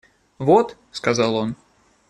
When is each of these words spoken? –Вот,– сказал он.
–Вот,– 0.39 0.77
сказал 0.91 1.35
он. 1.35 1.55